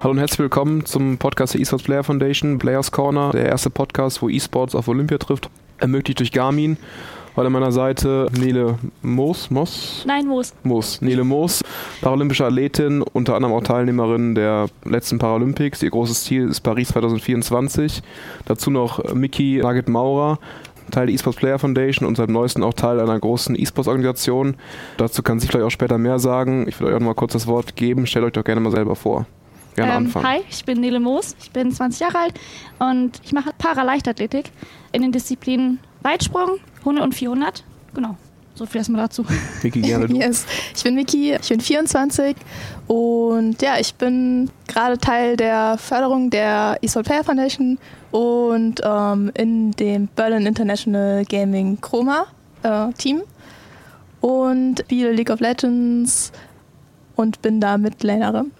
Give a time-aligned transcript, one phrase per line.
[0.00, 4.22] Hallo und herzlich willkommen zum Podcast der eSports Player Foundation, Players Corner, der erste Podcast,
[4.22, 6.76] wo eSports auf Olympia trifft, ermöglicht durch Garmin.
[7.34, 10.04] Heute an meiner Seite Nele Moos, Moos?
[10.06, 10.54] Nein, Moos.
[10.62, 11.64] Moos, Nele Moos,
[12.00, 15.82] paralympische Athletin, unter anderem auch Teilnehmerin der letzten Paralympics.
[15.82, 18.00] Ihr großes Ziel ist Paris 2024.
[18.44, 20.38] Dazu noch Miki Nugget Maurer,
[20.92, 24.54] Teil der eSports Player Foundation und seit neuestem auch Teil einer großen eSports-Organisation.
[24.96, 26.68] Dazu kann sie vielleicht auch später mehr sagen.
[26.68, 28.06] Ich würde euch auch noch mal kurz das Wort geben.
[28.06, 29.26] Stellt euch doch gerne mal selber vor.
[29.78, 30.26] Gerne Ähm, anfangen.
[30.26, 32.34] hi, ich bin Nele Moos, ich bin 20 Jahre alt
[32.80, 34.50] und ich mache Paraleichtathletik
[34.90, 37.62] in den Disziplinen Weitsprung, 100 und 400.
[37.94, 38.16] Genau,
[38.56, 39.24] so viel erstmal dazu.
[39.62, 40.16] Miki, gerne du.
[40.16, 40.46] Yes.
[40.74, 42.34] Ich bin Miki, ich bin 24
[42.88, 47.78] und ja, ich bin gerade Teil der Förderung der eSport Player Foundation
[48.10, 52.26] und ähm, in dem Berlin International Gaming Chroma
[52.64, 53.22] äh, Team
[54.20, 56.32] und spiele League of Legends
[57.14, 58.50] und bin da Mitlanerin.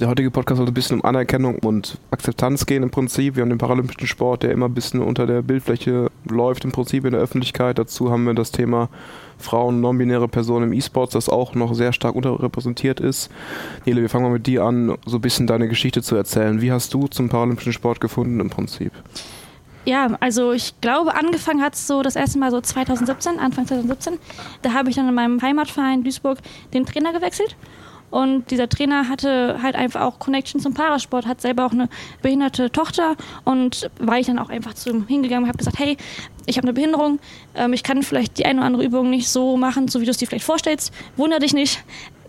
[0.00, 3.36] Der heutige Podcast soll ein bisschen um Anerkennung und Akzeptanz gehen im Prinzip.
[3.36, 7.04] Wir haben den paralympischen Sport, der immer ein bisschen unter der Bildfläche läuft im Prinzip
[7.04, 7.78] in der Öffentlichkeit.
[7.78, 8.88] Dazu haben wir das Thema
[9.36, 13.30] Frauen, non-binäre Personen im E-Sports, das auch noch sehr stark unterrepräsentiert ist.
[13.84, 16.62] Nele, wir fangen mal mit dir an, so ein bisschen deine Geschichte zu erzählen.
[16.62, 18.92] Wie hast du zum paralympischen Sport gefunden im Prinzip?
[19.84, 24.18] Ja, also ich glaube, angefangen hat es so das erste Mal so 2017, Anfang 2017.
[24.62, 26.38] Da habe ich dann in meinem Heimatverein Duisburg
[26.72, 27.54] den Trainer gewechselt.
[28.10, 31.88] Und dieser Trainer hatte halt einfach auch Connection zum Parasport, hat selber auch eine
[32.22, 35.96] behinderte Tochter und war ich dann auch einfach zu ihm hingegangen und habe gesagt, hey,
[36.46, 37.20] ich habe eine Behinderung,
[37.54, 40.10] ähm, ich kann vielleicht die eine oder andere Übung nicht so machen, so wie du
[40.10, 40.92] es dir vielleicht vorstellst.
[41.16, 41.84] Wunder dich nicht.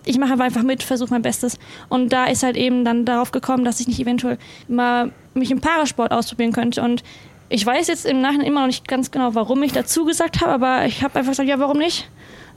[0.06, 1.60] Ich mache aber einfach mit, versuche mein Bestes.
[1.90, 5.62] Und da ist halt eben dann darauf gekommen, dass ich nicht eventuell mal mich im
[5.62, 6.82] Parasport ausprobieren könnte.
[6.82, 7.04] Und
[7.50, 10.54] ich weiß jetzt im Nachhinein immer noch nicht ganz genau, warum ich dazu gesagt habe,
[10.54, 12.10] aber ich habe einfach gesagt, ja, warum nicht?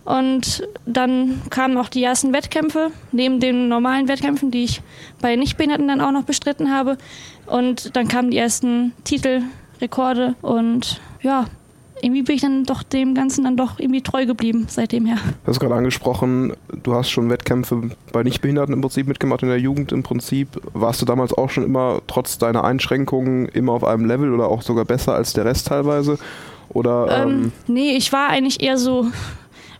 [0.04, 4.82] Und dann kamen auch die ersten Wettkämpfe, neben den normalen Wettkämpfen, die ich
[5.20, 6.98] bei Nichtbehinderten dann auch noch bestritten habe.
[7.46, 9.42] Und dann kamen die ersten Titel,
[9.80, 11.46] Rekorde und ja,
[12.00, 15.16] irgendwie bin ich dann doch dem Ganzen dann doch irgendwie treu geblieben seitdem her.
[15.44, 19.58] Du hast gerade angesprochen, du hast schon Wettkämpfe bei Nichtbehinderten im Prinzip mitgemacht, in der
[19.58, 20.48] Jugend im Prinzip.
[20.74, 24.62] Warst du damals auch schon immer, trotz deiner Einschränkungen, immer auf einem Level oder auch
[24.62, 26.18] sogar besser als der Rest teilweise?
[26.68, 29.06] Oder ähm, Ähm, nee, ich war eigentlich eher so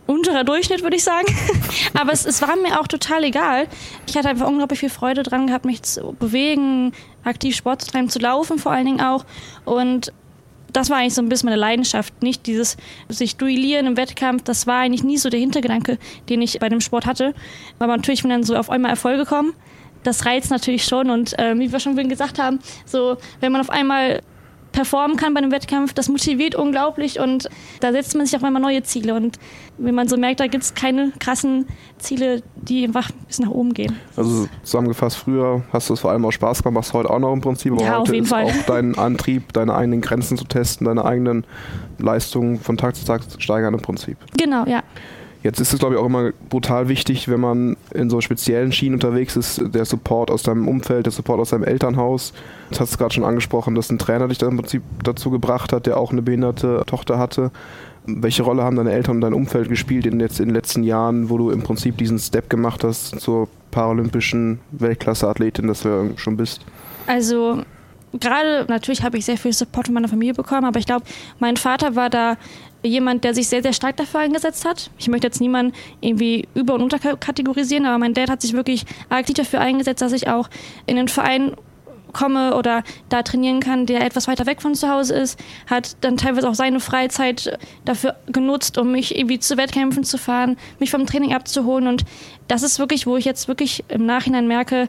[0.07, 1.25] unterer Durchschnitt, würde ich sagen.
[1.93, 3.67] Aber es, es war mir auch total egal.
[4.07, 6.93] Ich hatte einfach unglaublich viel Freude dran gehabt, mich zu bewegen,
[7.23, 9.25] aktiv Sport zu treiben, zu laufen vor allen Dingen auch.
[9.65, 10.13] Und
[10.71, 12.21] das war eigentlich so ein bisschen meine Leidenschaft.
[12.21, 12.77] Nicht dieses
[13.09, 15.97] sich duellieren im Wettkampf, das war eigentlich nie so der Hintergedanke,
[16.29, 17.33] den ich bei dem Sport hatte.
[17.79, 19.53] Aber natürlich, wenn dann so auf einmal Erfolge kommen,
[20.03, 21.09] das reizt natürlich schon.
[21.09, 24.21] Und äh, wie wir schon vorhin gesagt haben, so wenn man auf einmal
[24.75, 27.49] performen kann bei einem Wettkampf, das motiviert unglaublich und
[27.79, 29.15] da setzt man sich auch einmal neue Ziele.
[29.15, 29.39] Und
[29.77, 31.65] wenn man so merkt, da gibt es keine krassen
[31.97, 33.97] Ziele, die einfach bis nach oben gehen.
[34.15, 37.31] also zusammengefasst, früher hast du es vor allem aus Spaß gemacht, machst heute auch noch
[37.33, 38.45] im Prinzip, aber Ja, auf heute jeden ist Fall.
[38.45, 41.45] auch dein Antrieb, deine eigenen Grenzen zu testen, deine eigenen
[41.97, 44.17] Leistungen von Tag zu Tag steigern im Prinzip.
[44.37, 44.83] Genau, ja.
[45.43, 48.95] Jetzt ist es, glaube ich, auch immer brutal wichtig, wenn man in so speziellen Schienen
[48.95, 52.33] unterwegs ist, der Support aus deinem Umfeld, der Support aus deinem Elternhaus.
[52.69, 55.73] Das hast du gerade schon angesprochen, dass ein Trainer dich da im Prinzip dazu gebracht
[55.73, 57.51] hat, der auch eine behinderte Tochter hatte.
[58.05, 61.29] Welche Rolle haben deine Eltern und dein Umfeld gespielt in, jetzt in den letzten Jahren,
[61.29, 66.61] wo du im Prinzip diesen Step gemacht hast zur paralympischen Weltklasse-Athletin, dass du schon bist?
[67.07, 67.63] Also
[68.19, 71.05] gerade natürlich habe ich sehr viel Support von meiner Familie bekommen, aber ich glaube,
[71.39, 72.37] mein Vater war da
[72.87, 74.89] jemand, der sich sehr, sehr stark dafür eingesetzt hat.
[74.97, 79.35] Ich möchte jetzt niemanden irgendwie über- und unterkategorisieren, aber mein Dad hat sich wirklich aktiv
[79.35, 80.49] dafür eingesetzt, dass ich auch
[80.85, 81.55] in den Verein
[82.15, 85.37] komme oder da trainieren kann, der etwas weiter weg von zu Hause ist,
[85.67, 90.57] hat dann teilweise auch seine Freizeit dafür genutzt, um mich irgendwie zu Wettkämpfen zu fahren,
[90.79, 92.05] mich vom Training abzuholen und
[92.47, 94.87] das ist wirklich, wo ich jetzt wirklich im Nachhinein merke,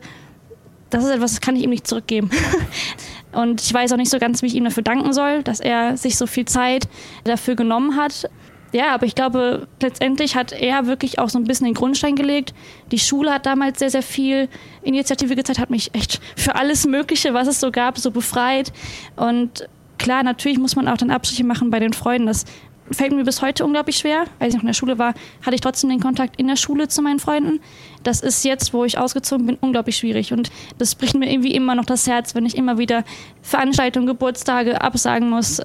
[0.90, 2.30] das ist etwas, das kann ich ihm nicht zurückgeben.
[3.36, 5.98] Und ich weiß auch nicht so ganz, wie ich ihm dafür danken soll, dass er
[5.98, 6.88] sich so viel Zeit
[7.24, 8.30] dafür genommen hat.
[8.72, 12.54] Ja, aber ich glaube, letztendlich hat er wirklich auch so ein bisschen den Grundstein gelegt.
[12.92, 14.48] Die Schule hat damals sehr, sehr viel
[14.82, 18.72] Initiative gezeigt, hat mich echt für alles Mögliche, was es so gab, so befreit.
[19.16, 19.68] Und
[19.98, 22.26] klar, natürlich muss man auch dann Abstriche machen bei den Freunden.
[22.26, 22.46] Das
[22.90, 24.24] fällt mir bis heute unglaublich schwer.
[24.38, 26.88] Als ich noch in der Schule war, hatte ich trotzdem den Kontakt in der Schule
[26.88, 27.60] zu meinen Freunden.
[28.02, 30.32] Das ist jetzt, wo ich ausgezogen bin, unglaublich schwierig.
[30.32, 33.04] Und das bricht mir irgendwie immer noch das Herz, wenn ich immer wieder
[33.42, 35.62] Veranstaltungen, Geburtstage absagen muss,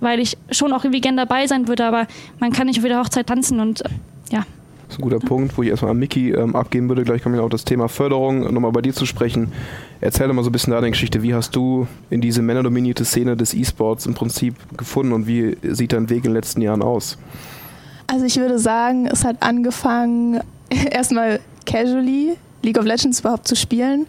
[0.00, 2.06] weil ich schon auch irgendwie gern dabei sein würde, aber
[2.38, 3.88] man kann nicht auf jeder Hochzeit tanzen und äh,
[4.30, 4.44] ja.
[4.86, 7.04] Das ist ein guter Punkt, wo ich erstmal an Miki ähm, abgeben würde.
[7.04, 9.52] Gleich kommen wir auf das Thema Förderung nochmal bei dir zu sprechen.
[10.00, 11.22] Erzähl doch mal so ein bisschen deine Geschichte.
[11.22, 15.92] Wie hast du in diese männerdominierte Szene des E-Sports im Prinzip gefunden und wie sieht
[15.92, 17.18] dein Weg in den letzten Jahren aus?
[18.06, 20.40] Also ich würde sagen, es hat angefangen
[20.90, 24.06] erstmal casually League of Legends überhaupt zu spielen.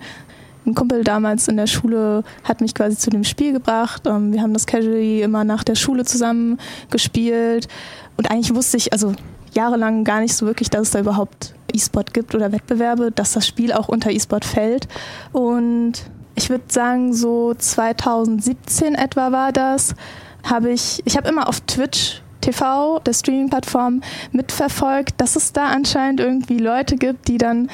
[0.65, 4.03] ein Kumpel damals in der Schule hat mich quasi zu dem Spiel gebracht.
[4.05, 6.59] Ähm, wir haben das casually immer nach der Schule zusammen
[6.91, 7.67] gespielt.
[8.15, 9.13] Und eigentlich wusste ich, also
[9.53, 13.47] jahrelang gar nicht so wirklich, dass es da überhaupt E-Sport gibt oder Wettbewerbe, dass das
[13.47, 14.87] Spiel auch unter E-Sport fällt.
[15.31, 15.93] Und
[16.35, 19.95] ich würde sagen, so 2017 etwa war das,
[20.43, 24.01] habe ich, ich habe immer auf Twitch TV, der Streaming-Plattform,
[24.31, 27.69] mitverfolgt, dass es da anscheinend irgendwie Leute gibt, die dann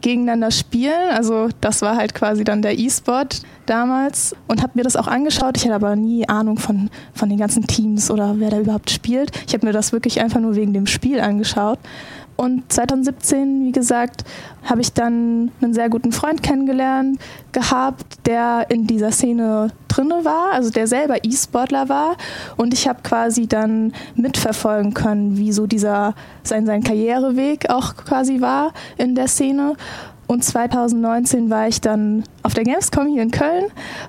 [0.00, 1.10] gegeneinander spielen.
[1.10, 5.56] Also das war halt quasi dann der E-Sport damals und habe mir das auch angeschaut.
[5.56, 9.30] Ich hatte aber nie Ahnung von, von den ganzen Teams oder wer da überhaupt spielt.
[9.46, 11.78] Ich habe mir das wirklich einfach nur wegen dem Spiel angeschaut
[12.40, 14.22] und 2017, wie gesagt,
[14.62, 17.18] habe ich dann einen sehr guten Freund kennengelernt
[17.50, 22.16] gehabt, der in dieser Szene drinne war, also der selber E-Sportler war.
[22.56, 26.14] Und ich habe quasi dann mitverfolgen können, wie so dieser
[26.44, 29.74] sein, sein Karriereweg auch quasi war in der Szene.
[30.28, 33.64] Und 2019 war ich dann auf der Gamescom hier in Köln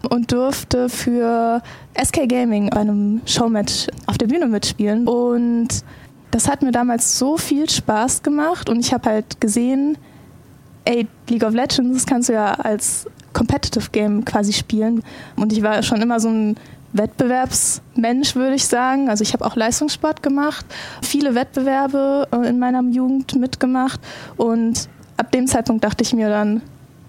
[0.08, 1.64] und durfte für
[2.00, 5.08] SK Gaming bei einem Showmatch auf der Bühne mitspielen.
[5.08, 5.84] Und
[6.32, 9.98] das hat mir damals so viel Spaß gemacht und ich habe halt gesehen,
[10.86, 15.04] ey, League of Legends das kannst du ja als Competitive Game quasi spielen.
[15.36, 16.58] Und ich war schon immer so ein
[16.94, 19.10] Wettbewerbsmensch, würde ich sagen.
[19.10, 20.66] Also ich habe auch Leistungssport gemacht,
[21.02, 24.00] viele Wettbewerbe äh, in meiner Jugend mitgemacht
[24.38, 26.62] und ab dem Zeitpunkt dachte ich mir dann,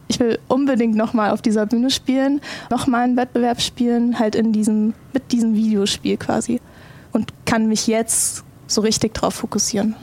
[0.08, 4.92] ich will unbedingt nochmal auf dieser Bühne spielen, nochmal einen Wettbewerb spielen, halt in diesem,
[5.12, 6.60] mit diesem Videospiel quasi.
[7.12, 9.94] Und kann mich jetzt so richtig drauf fokussieren.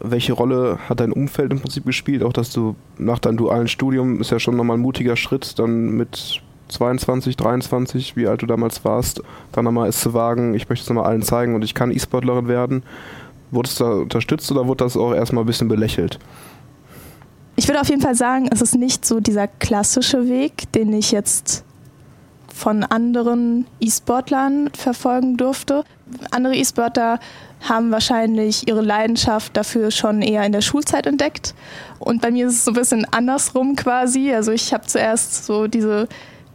[0.00, 2.22] Welche Rolle hat dein Umfeld im Prinzip gespielt?
[2.22, 5.90] Auch dass du nach deinem dualen Studium ist ja schon nochmal ein mutiger Schritt, dann
[5.90, 9.22] mit 22, 23, wie alt du damals warst,
[9.52, 12.48] dann nochmal es zu wagen, ich möchte es nochmal allen zeigen und ich kann E-Sportlerin
[12.48, 12.82] werden.
[13.50, 16.18] Wurdest du da unterstützt oder wurde das auch erstmal ein bisschen belächelt?
[17.54, 21.12] Ich würde auf jeden Fall sagen, es ist nicht so dieser klassische Weg, den ich
[21.12, 21.64] jetzt
[22.52, 25.84] von anderen E-Sportlern verfolgen durfte.
[26.30, 27.18] Andere E-Sportler
[27.68, 31.54] haben wahrscheinlich ihre Leidenschaft dafür schon eher in der Schulzeit entdeckt.
[31.98, 34.32] Und bei mir ist es so ein bisschen andersrum quasi.
[34.32, 36.08] Also ich habe zuerst so diese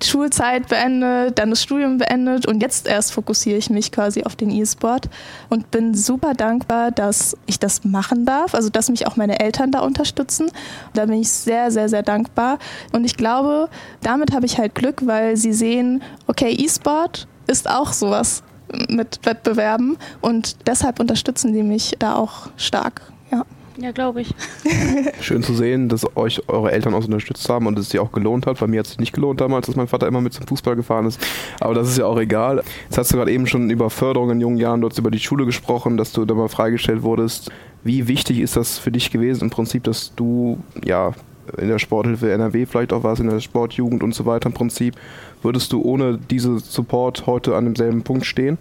[0.03, 4.49] Schulzeit beendet, dann das Studium beendet und jetzt erst fokussiere ich mich quasi auf den
[4.49, 5.09] E-Sport
[5.49, 9.71] und bin super dankbar, dass ich das machen darf, also dass mich auch meine Eltern
[9.71, 10.51] da unterstützen.
[10.93, 12.57] Da bin ich sehr, sehr, sehr dankbar
[12.91, 13.69] und ich glaube,
[14.01, 18.43] damit habe ich halt Glück, weil sie sehen, okay, E-Sport ist auch sowas
[18.89, 23.01] mit Wettbewerben und deshalb unterstützen die mich da auch stark.
[23.31, 23.45] Ja.
[23.77, 24.35] Ja, glaube ich.
[25.21, 28.45] Schön zu sehen, dass euch eure Eltern auch unterstützt haben und es sich auch gelohnt
[28.45, 28.59] hat.
[28.59, 30.75] Bei mir hat es sich nicht gelohnt damals, dass mein Vater immer mit zum Fußball
[30.75, 31.19] gefahren ist.
[31.59, 32.63] Aber das ist ja auch egal.
[32.83, 35.45] Jetzt hast du gerade eben schon über Förderung in jungen Jahren, dort über die Schule
[35.45, 37.49] gesprochen, dass du da mal freigestellt wurdest.
[37.83, 41.13] Wie wichtig ist das für dich gewesen im Prinzip, dass du ja
[41.57, 44.95] in der Sporthilfe NRW vielleicht auch warst, in der Sportjugend und so weiter im Prinzip.
[45.41, 48.57] Würdest du ohne diese Support heute an demselben Punkt stehen?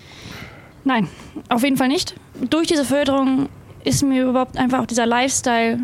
[0.84, 1.08] Nein,
[1.48, 2.14] auf jeden Fall nicht.
[2.48, 3.48] Durch diese Förderung
[3.84, 5.78] ist mir überhaupt einfach auch dieser Lifestyle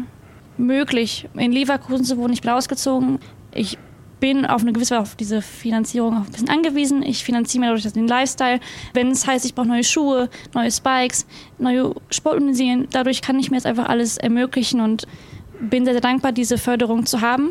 [0.57, 1.29] möglich.
[1.35, 3.19] In Leverkusen zu wohnen, ich bin ausgezogen.
[3.53, 3.79] Ich
[4.21, 7.03] bin auf eine gewisse auf diese Finanzierung auch ein bisschen angewiesen.
[7.03, 8.61] Ich finanziere mir dadurch den Lifestyle.
[8.95, 11.27] Wenn es heißt, ich brauche neue Schuhe, neue Spikes,
[11.59, 15.07] neue Sportutensilien, dadurch kann ich mir jetzt einfach alles ermöglichen und
[15.61, 17.51] bin sehr, sehr dankbar, diese Förderung zu haben.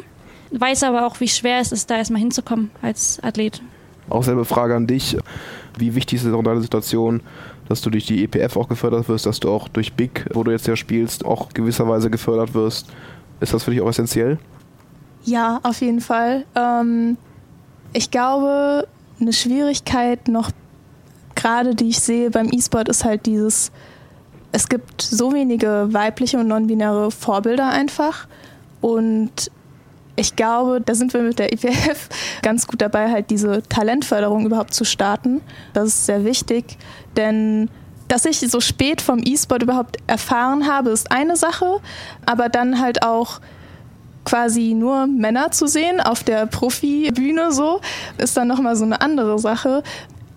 [0.51, 3.61] Weiß aber auch, wie schwer es ist, da erstmal hinzukommen als Athlet.
[4.09, 5.17] Auch selbe Frage an dich.
[5.77, 7.21] Wie wichtig ist es auch in deiner Situation,
[7.67, 10.51] dass du durch die EPF auch gefördert wirst, dass du auch durch Big, wo du
[10.51, 12.87] jetzt ja spielst, auch gewisserweise gefördert wirst?
[13.39, 14.37] Ist das für dich auch essentiell?
[15.23, 16.45] Ja, auf jeden Fall.
[16.55, 17.17] Ähm,
[17.93, 18.87] ich glaube,
[19.19, 20.51] eine Schwierigkeit noch
[21.35, 23.71] gerade, die ich sehe beim E-Sport, ist halt dieses,
[24.51, 28.27] es gibt so wenige weibliche und non-binäre Vorbilder einfach.
[28.81, 29.51] Und
[30.15, 32.10] ich glaube, da sind wir mit der IPF
[32.41, 35.41] ganz gut dabei, halt diese Talentförderung überhaupt zu starten.
[35.74, 36.77] Das ist sehr wichtig,
[37.17, 37.69] denn
[38.07, 41.79] dass ich so spät vom E-Sport überhaupt erfahren habe, ist eine Sache,
[42.25, 43.39] aber dann halt auch
[44.25, 47.81] quasi nur Männer zu sehen auf der Profibühne so,
[48.17, 49.84] ist dann nochmal so eine andere Sache.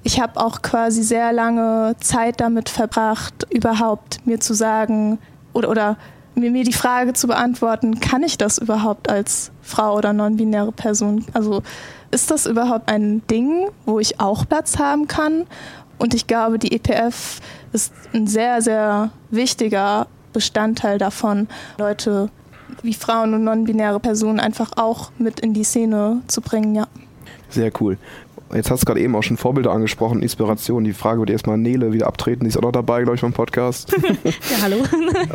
[0.03, 5.19] Ich habe auch quasi sehr lange Zeit damit verbracht, überhaupt mir zu sagen
[5.53, 5.97] oder, oder
[6.39, 11.25] mir, die Frage zu beantworten, kann ich das überhaupt als Frau oder non-binäre Person?
[11.33, 11.63] Also
[12.11, 15.47] ist das überhaupt ein Ding, wo ich auch Platz haben kann?
[15.99, 17.41] Und ich glaube, die EPF
[17.73, 22.31] ist ein sehr, sehr wichtiger Bestandteil davon, Leute
[22.83, 26.87] wie Frauen und non-binäre Personen einfach auch mit in die Szene zu bringen, ja.
[27.51, 27.97] Sehr cool.
[28.55, 30.85] Jetzt hast du gerade eben auch schon Vorbilder angesprochen, Inspiration.
[30.85, 33.33] Die Frage wird erstmal Nele wieder abtreten, die ist auch noch dabei, glaube ich, beim
[33.33, 33.93] Podcast.
[34.25, 34.77] ja, hallo.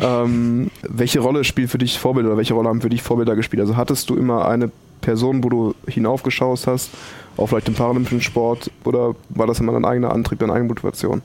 [0.00, 3.60] ähm, welche Rolle spielt für dich Vorbilder oder welche Rolle haben für dich Vorbilder gespielt?
[3.60, 6.90] Also hattest du immer eine Person, wo du hinaufgeschaut hast,
[7.36, 8.70] auch vielleicht im paralympischen Sport?
[8.84, 11.22] Oder war das immer dein eigener Antrieb, deine eigene Motivation?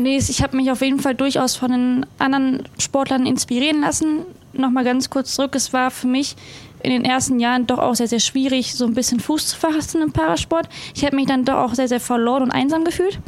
[0.00, 4.20] Nee, ich habe mich auf jeden Fall durchaus von den anderen Sportlern inspirieren lassen.
[4.52, 6.36] Nochmal ganz kurz zurück, es war für mich
[6.82, 10.02] in den ersten Jahren doch auch sehr, sehr schwierig, so ein bisschen Fuß zu fassen
[10.02, 10.68] im Parasport.
[10.94, 13.18] Ich habe mich dann doch auch sehr, sehr verloren und einsam gefühlt.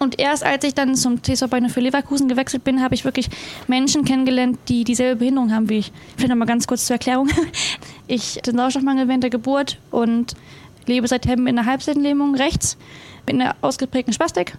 [0.00, 3.28] Und erst als ich dann zum TSV Beine für Leverkusen gewechselt bin, habe ich wirklich
[3.68, 5.92] Menschen kennengelernt, die dieselbe Behinderung haben wie ich.
[6.16, 7.28] Vielleicht nochmal ganz kurz zur Erklärung.
[8.06, 10.34] Ich bin Sauerstoffmangel während der Geburt und
[10.86, 12.76] lebe seitdem in einer Halbseitenlähmung rechts
[13.24, 14.54] mit einer ausgeprägten Spastik.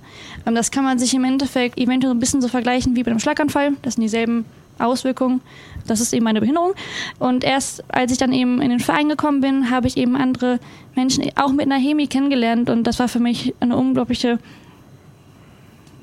[0.46, 3.20] Und das kann man sich im Endeffekt eventuell ein bisschen so vergleichen wie bei einem
[3.20, 3.74] Schlaganfall.
[3.82, 4.46] Das sind dieselben
[4.80, 5.42] Auswirkungen.
[5.88, 6.74] Das ist eben meine Behinderung.
[7.20, 10.60] Und erst als ich dann eben in den Verein gekommen bin, habe ich eben andere
[10.96, 12.70] Menschen auch mit einer Hemi kennengelernt.
[12.70, 14.40] Und das war für mich eine unglaubliche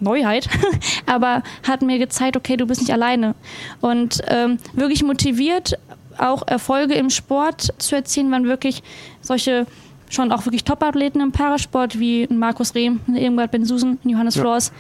[0.01, 0.49] Neuheit,
[1.07, 3.35] aber hat mir gezeigt, okay, du bist nicht alleine.
[3.81, 5.79] Und ähm, wirklich motiviert,
[6.19, 8.83] auch Erfolge im Sport zu erzielen, waren wirklich
[9.21, 9.67] solche
[10.11, 14.43] schon auch wirklich Top-Athleten im Parasport wie Markus Rehm, Irmgard Ben-Susan, Johannes ja.
[14.43, 14.73] Flors.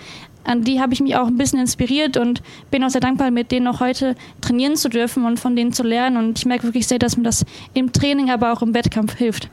[0.48, 3.52] An die habe ich mich auch ein bisschen inspiriert und bin auch sehr dankbar, mit
[3.52, 6.16] denen auch heute trainieren zu dürfen und von denen zu lernen.
[6.16, 9.50] Und ich merke wirklich sehr, dass mir das im Training, aber auch im Wettkampf hilft.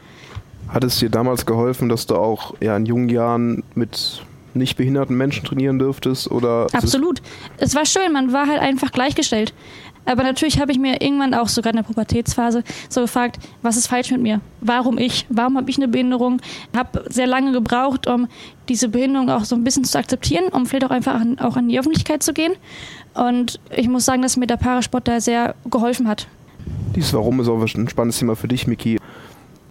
[0.70, 4.24] Hat es dir damals geholfen, dass du auch ja, in jungen Jahren mit
[4.56, 6.32] nicht behinderten Menschen trainieren dürftest?
[6.32, 7.22] Oder Absolut.
[7.58, 9.54] Es war schön, man war halt einfach gleichgestellt.
[10.06, 13.88] Aber natürlich habe ich mir irgendwann auch sogar in der Pubertätsphase so gefragt, was ist
[13.88, 14.42] falsch mit mir?
[14.62, 15.26] Warum ich?
[15.30, 16.42] Warum habe ich eine Behinderung?
[16.76, 18.28] Habe sehr lange gebraucht, um
[18.70, 21.68] diese Behinderung auch so ein bisschen zu akzeptieren, um vielleicht auch einfach an, auch an
[21.68, 22.54] die Öffentlichkeit zu gehen.
[23.14, 26.28] Und ich muss sagen, dass mir der Parasport da sehr geholfen hat.
[26.96, 28.98] Dieses Warum ist auch ein spannendes Thema für dich, Miki.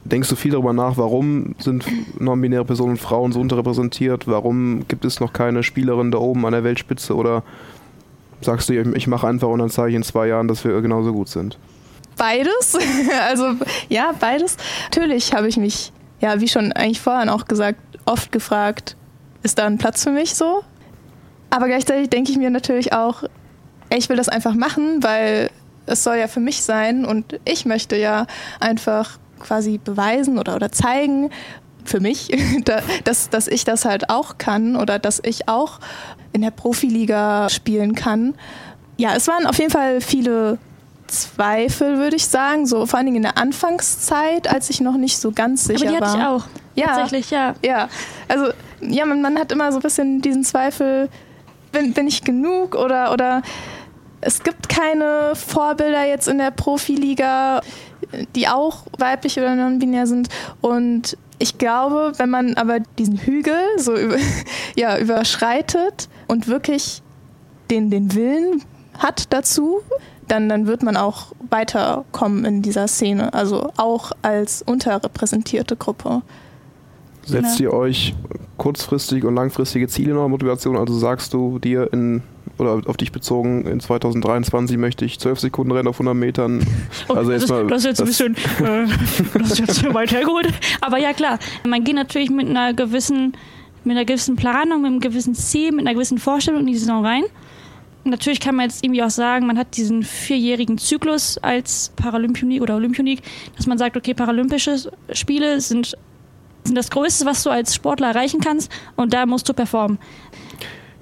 [0.05, 1.85] Denkst du viel darüber nach, warum sind
[2.21, 4.27] non-binäre Personen und Frauen so unterrepräsentiert?
[4.27, 7.17] Warum gibt es noch keine Spielerin da oben an der Weltspitze?
[7.17, 7.43] Oder
[8.45, 11.13] sagst du, ich mache einfach und dann zeige ich in zwei Jahren, dass wir genauso
[11.13, 11.59] gut sind?
[12.17, 12.79] Beides.
[13.29, 13.55] Also
[13.89, 14.57] ja, beides.
[14.85, 18.97] Natürlich habe ich mich, ja, wie schon eigentlich vorhin auch gesagt, oft gefragt,
[19.43, 20.63] ist da ein Platz für mich so?
[21.51, 23.25] Aber gleichzeitig denke ich mir natürlich auch,
[23.91, 25.51] ich will das einfach machen, weil
[25.87, 28.27] es soll ja für mich sein und ich möchte ja
[28.61, 31.31] einfach quasi beweisen oder, oder zeigen,
[31.85, 32.31] für mich,
[33.05, 35.81] dass, dass ich das halt auch kann oder dass ich auch
[36.33, 38.35] in der Profiliga spielen kann.
[38.97, 40.59] Ja, es waren auf jeden Fall viele
[41.07, 45.19] Zweifel, würde ich sagen, so vor allen Dingen in der Anfangszeit, als ich noch nicht
[45.19, 46.45] so ganz sicher Aber die hatte ich auch.
[46.75, 47.55] Ja, tatsächlich, ja.
[47.65, 47.89] Ja,
[48.29, 48.47] also
[48.81, 51.09] ja, man, man hat immer so ein bisschen diesen Zweifel,
[51.73, 53.43] bin, bin ich genug oder, oder
[54.21, 57.61] es gibt keine Vorbilder jetzt in der Profiliga,
[58.35, 60.29] die auch weiblich oder non-binär sind.
[60.61, 64.17] Und ich glaube, wenn man aber diesen Hügel so über,
[64.77, 67.03] ja, überschreitet und wirklich
[67.71, 68.63] den, den Willen
[68.99, 69.81] hat dazu,
[70.29, 76.23] dann, dann wird man auch weiterkommen in dieser Szene, also auch als unterrepräsentierte Gruppe.
[77.27, 78.15] Setzt ihr euch
[78.59, 80.77] kurzfristig und langfristige Ziele in eurer Motivation?
[80.77, 82.23] Also sagst du dir in
[82.59, 86.65] oder auf dich bezogen, in 2023 möchte ich 12 Sekunden rennen auf 100 Metern.
[87.09, 88.35] Okay, also das, mal, das ist jetzt ein bisschen,
[88.65, 88.87] äh,
[89.39, 90.49] das ist jetzt weit hergeholt.
[90.81, 93.37] Aber ja klar, man geht natürlich mit einer gewissen,
[93.85, 97.05] mit einer gewissen Planung, mit einem gewissen Ziel, mit einer gewissen Vorstellung in die Saison
[97.05, 97.25] rein.
[98.05, 102.77] Natürlich kann man jetzt irgendwie auch sagen, man hat diesen vierjährigen Zyklus als Paralympionik oder
[102.77, 103.23] Olympionik,
[103.57, 104.77] dass man sagt, okay, Paralympische
[105.13, 105.97] Spiele sind
[106.67, 109.99] sind das Größte, was du als Sportler erreichen kannst und da musst du performen.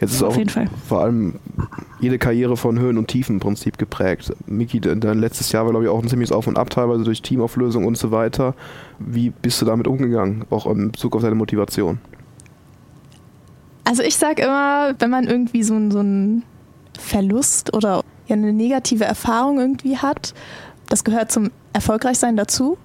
[0.02, 1.34] Jetzt ist Auf auch vor allem
[2.00, 4.32] jede Karriere von Höhen und Tiefen im Prinzip geprägt.
[4.46, 7.22] Miki, dein letztes Jahr war, glaube ich, auch ein ziemliches Auf und Ab, teilweise durch
[7.22, 8.56] Teamauflösung und so weiter.
[8.98, 12.00] Wie bist du damit umgegangen, auch in Bezug auf deine Motivation?
[13.84, 16.42] Also ich sage immer, wenn man irgendwie so, so einen
[16.98, 20.34] Verlust oder ja, eine negative Erfahrung irgendwie hat,
[20.88, 22.76] das gehört zum Erfolgreichsein dazu,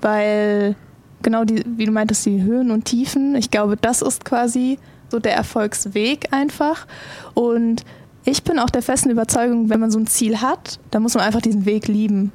[0.00, 0.74] weil
[1.20, 4.78] genau die, wie du meintest, die Höhen und Tiefen, ich glaube, das ist quasi
[5.10, 6.86] so der Erfolgsweg einfach.
[7.34, 7.84] Und
[8.24, 11.24] ich bin auch der festen Überzeugung, wenn man so ein Ziel hat, dann muss man
[11.24, 12.32] einfach diesen Weg lieben.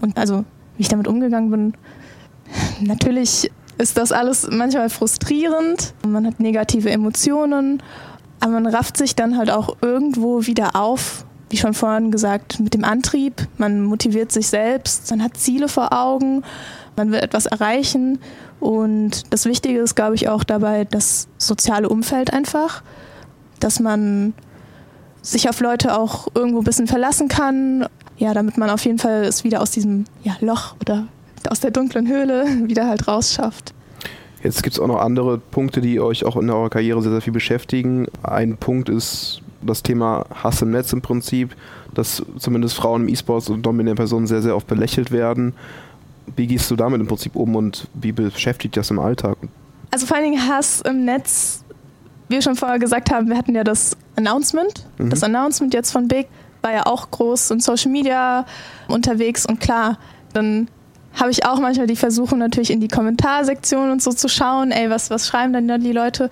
[0.00, 0.44] Und also,
[0.76, 1.74] wie ich damit umgegangen bin,
[2.86, 5.94] natürlich ist das alles manchmal frustrierend.
[6.06, 7.82] Man hat negative Emotionen,
[8.40, 11.24] aber man rafft sich dann halt auch irgendwo wieder auf.
[11.50, 13.46] Wie schon vorhin gesagt, mit dem Antrieb.
[13.58, 16.42] Man motiviert sich selbst, man hat Ziele vor Augen,
[16.96, 18.18] man will etwas erreichen
[18.60, 22.82] und das Wichtige ist, glaube ich, auch dabei das soziale Umfeld einfach,
[23.60, 24.32] dass man
[25.22, 27.86] sich auf Leute auch irgendwo ein bisschen verlassen kann,
[28.16, 31.08] ja, damit man auf jeden Fall es wieder aus diesem ja, Loch oder
[31.48, 33.74] aus der dunklen Höhle wieder halt rausschafft.
[34.42, 37.22] Jetzt gibt es auch noch andere Punkte, die euch auch in eurer Karriere sehr, sehr
[37.22, 38.06] viel beschäftigen.
[38.22, 41.56] Ein Punkt ist das Thema Hass im Netz im Prinzip,
[41.94, 45.54] dass zumindest Frauen im E-Sports und dominierende Personen sehr, sehr oft belächelt werden
[46.36, 49.36] wie gehst du damit im Prinzip um und wie beschäftigt das im Alltag?
[49.90, 51.64] Also vor allen Dingen Hass im Netz,
[52.28, 54.86] wie wir schon vorher gesagt haben, wir hatten ja das Announcement.
[54.98, 55.10] Mhm.
[55.10, 56.28] Das Announcement jetzt von Big
[56.62, 58.46] war ja auch groß in Social Media
[58.88, 59.98] unterwegs und klar,
[60.32, 60.68] dann
[61.14, 64.90] habe ich auch manchmal die Versuchung natürlich in die Kommentarsektion und so zu schauen, ey,
[64.90, 66.28] was, was schreiben denn da die Leute?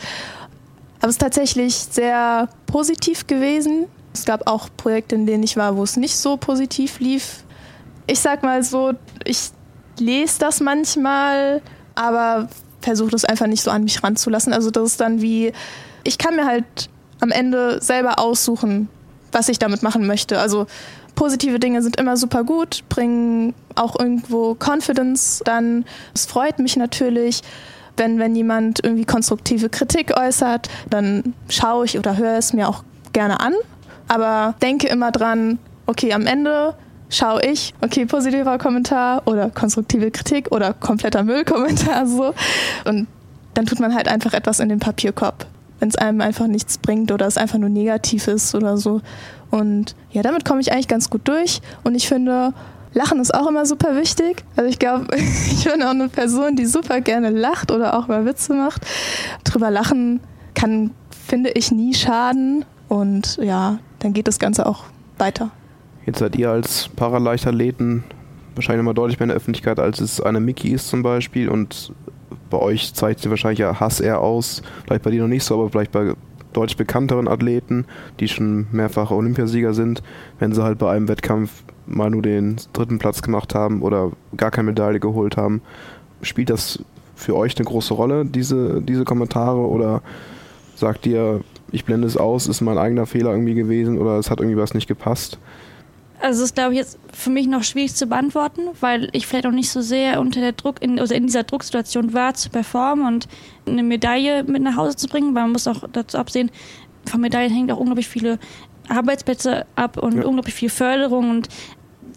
[0.98, 3.86] Aber es ist tatsächlich sehr positiv gewesen.
[4.12, 7.44] Es gab auch Projekte, in denen ich war, wo es nicht so positiv lief.
[8.06, 8.92] Ich sag mal so,
[9.24, 9.50] ich
[9.98, 11.62] lese das manchmal,
[11.94, 12.48] aber
[12.80, 14.52] versuche das einfach nicht so an mich ranzulassen.
[14.52, 15.52] Also das ist dann wie,
[16.04, 16.64] ich kann mir halt
[17.20, 18.88] am Ende selber aussuchen,
[19.30, 20.38] was ich damit machen möchte.
[20.38, 20.66] Also
[21.14, 25.84] positive Dinge sind immer super gut, bringen auch irgendwo Confidence dann.
[26.14, 27.42] Es freut mich natürlich,
[27.96, 32.84] wenn, wenn jemand irgendwie konstruktive Kritik äußert, dann schaue ich oder höre es mir auch
[33.12, 33.54] gerne an,
[34.08, 36.74] aber denke immer dran, okay, am Ende
[37.12, 42.34] schaue ich, okay, positiver Kommentar oder konstruktive Kritik oder kompletter Müllkommentar so.
[42.84, 43.06] Und
[43.54, 45.46] dann tut man halt einfach etwas in den Papierkorb,
[45.78, 49.02] wenn es einem einfach nichts bringt oder es einfach nur negativ ist oder so.
[49.50, 51.60] Und ja, damit komme ich eigentlich ganz gut durch.
[51.84, 52.54] Und ich finde,
[52.94, 54.42] Lachen ist auch immer super wichtig.
[54.56, 58.24] Also ich glaube, ich bin auch eine Person, die super gerne lacht oder auch mal
[58.24, 58.86] Witze macht.
[59.44, 60.20] Drüber lachen
[60.54, 60.92] kann,
[61.26, 62.64] finde ich, nie schaden.
[62.88, 64.84] Und ja, dann geht das Ganze auch
[65.18, 65.50] weiter.
[66.06, 68.04] Jetzt seid ihr als Paraleichtathleten
[68.54, 71.48] wahrscheinlich immer deutlich mehr in der Öffentlichkeit, als es eine Mickey ist zum Beispiel.
[71.48, 71.92] Und
[72.50, 74.62] bei euch zeigt sich wahrscheinlich ja Hass eher aus.
[74.84, 76.14] Vielleicht bei dir noch nicht so, aber vielleicht bei
[76.52, 77.86] deutlich bekannteren Athleten,
[78.20, 80.02] die schon mehrfach Olympiasieger sind,
[80.38, 84.50] wenn sie halt bei einem Wettkampf mal nur den dritten Platz gemacht haben oder gar
[84.50, 85.62] keine Medaille geholt haben.
[86.20, 89.60] Spielt das für euch eine große Rolle, diese, diese Kommentare?
[89.60, 90.02] Oder
[90.76, 91.40] sagt ihr,
[91.70, 94.74] ich blende es aus, ist mein eigener Fehler irgendwie gewesen oder es hat irgendwie was
[94.74, 95.38] nicht gepasst?
[96.22, 99.46] Also es ist, glaube ich, jetzt für mich noch schwierig zu beantworten, weil ich vielleicht
[99.46, 103.04] auch nicht so sehr unter der Druck, in, also in dieser Drucksituation war, zu performen
[103.06, 103.26] und
[103.66, 106.52] eine Medaille mit nach Hause zu bringen, weil man muss auch dazu absehen,
[107.10, 108.38] von Medaillen hängt auch unglaublich viele
[108.88, 110.24] Arbeitsplätze ab und ja.
[110.24, 111.48] unglaublich viel Förderung und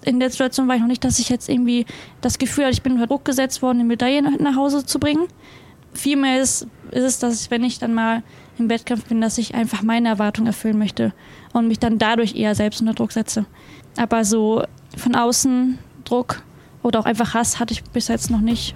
[0.03, 1.87] in der Situation war ich noch nicht, dass ich jetzt irgendwie
[2.21, 5.25] das Gefühl hatte, ich bin unter Druck gesetzt worden, eine Medaille nach Hause zu bringen.
[5.93, 8.21] Vielmehr ist, ist es, dass wenn ich dann mal
[8.59, 11.13] im Wettkampf bin, dass ich einfach meine Erwartungen erfüllen möchte
[11.53, 13.47] und mich dann dadurch eher selbst unter Druck setze.
[13.97, 14.63] Aber so
[14.97, 16.41] von außen Druck
[16.83, 18.75] oder auch einfach Hass hatte ich bis jetzt noch nicht.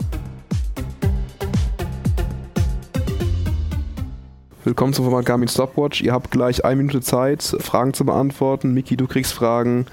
[4.63, 6.01] Willkommen zum Format Garmin Stopwatch.
[6.01, 8.73] Ihr habt gleich eine Minute Zeit, Fragen zu beantworten.
[8.73, 9.85] Miki, du kriegst Fragen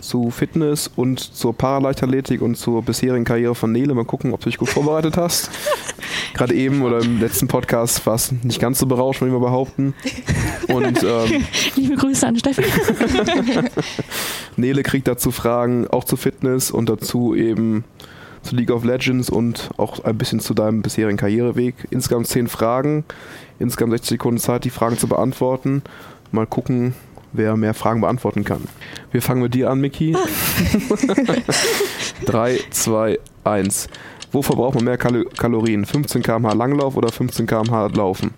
[0.00, 3.94] zu Fitness und zur Paraleichtathletik und zur bisherigen Karriere von Nele.
[3.94, 5.50] Mal gucken, ob du dich gut vorbereitet hast.
[6.34, 9.46] Gerade eben oder im letzten Podcast war es nicht ganz so berauscht, würde ich mal
[9.46, 9.94] behaupten.
[10.68, 11.44] Und, ähm,
[11.76, 12.62] Liebe Grüße an Steffi.
[14.56, 17.84] Nele kriegt dazu Fragen, auch zu Fitness und dazu eben
[18.42, 21.74] zu League of Legends und auch ein bisschen zu deinem bisherigen Karriereweg.
[21.90, 23.04] Insgesamt zehn Fragen,
[23.58, 25.82] insgesamt 60 Sekunden Zeit, die Fragen zu beantworten.
[26.32, 26.94] Mal gucken,
[27.32, 28.64] wer mehr Fragen beantworten kann.
[29.12, 30.16] Wir fangen mit dir an, Miki.
[32.24, 33.88] 3, 2, 1.
[34.32, 35.84] Wo verbraucht man mehr Kal Kalorien?
[35.84, 38.32] 15 km/h Langlauf oder 15 km/h Laufen?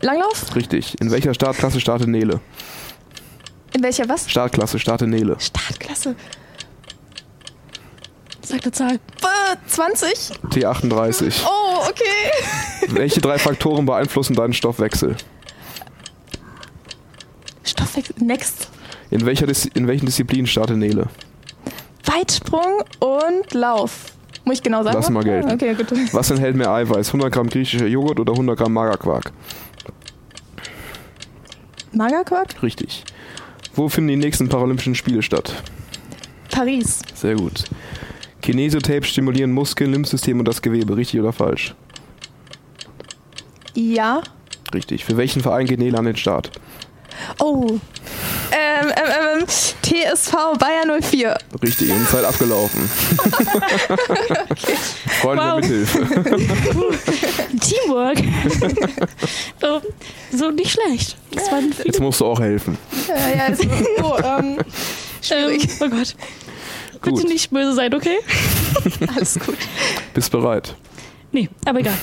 [0.00, 0.54] Langlauf?
[0.54, 1.00] Richtig.
[1.00, 2.40] In welcher Startklasse startet Nele?
[3.74, 4.28] In welcher was?
[4.30, 5.36] Startklasse startet Nele.
[5.38, 6.16] Startklasse.
[8.42, 9.00] Sag eine Zahl.
[9.66, 10.38] 20?
[10.50, 11.42] T38.
[11.44, 12.88] Oh, okay.
[12.94, 15.16] Welche drei Faktoren beeinflussen deinen Stoffwechsel?
[17.64, 18.14] Stoffwechsel.
[18.20, 18.68] Next.
[19.10, 21.08] In, welcher Dis in welchen Disziplinen startet Nele?
[22.04, 24.15] Weitsprung und Lauf.
[24.46, 24.96] Muss ich genau sagen?
[24.96, 25.50] Lass mal gelten.
[25.50, 25.88] Okay, gut.
[26.12, 27.08] Was enthält mehr Eiweiß?
[27.08, 29.32] 100 Gramm griechischer Joghurt oder 100 Gramm Magerquark?
[31.92, 32.62] Magerquark?
[32.62, 33.02] Richtig.
[33.74, 35.52] Wo finden die nächsten Paralympischen Spiele statt?
[36.52, 37.00] Paris.
[37.12, 37.64] Sehr gut.
[38.40, 40.96] Kinesiotape stimulieren Muskeln, Lymphsystem und das Gewebe.
[40.96, 41.74] Richtig oder falsch?
[43.74, 44.22] Ja.
[44.72, 45.04] Richtig.
[45.04, 46.52] Für welchen Verein geht Nele an den Start?
[47.40, 47.80] Oh.
[48.52, 51.38] Ähm, ähm, ähm, TSV Bayer 04.
[51.62, 52.88] Richtig, und Zeit abgelaufen.
[54.48, 54.76] okay.
[55.20, 55.60] Freunde wow.
[55.60, 55.98] Mithilfe.
[57.60, 58.18] Teamwork.
[59.60, 59.82] so,
[60.36, 61.16] so, nicht schlecht.
[61.84, 62.78] Jetzt musst du auch helfen.
[63.08, 63.66] Ja, ja, ist,
[64.02, 64.58] oh, ähm,
[65.22, 65.64] schwierig.
[65.64, 66.14] Ähm, oh Gott.
[67.02, 67.14] Gut.
[67.16, 68.18] Bitte nicht böse sein, okay?
[69.14, 69.58] Alles gut.
[70.14, 70.74] Bist bereit?
[71.32, 71.94] Nee, aber egal.